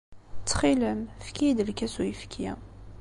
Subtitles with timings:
[0.39, 2.49] Ttxil-m, efk-iyi-d lkas n uyefki.